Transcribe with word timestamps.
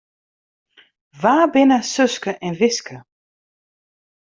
Wa 1.21 1.35
binne 1.53 1.79
Suske 1.93 2.31
en 2.45 2.53
Wiske? 2.59 2.97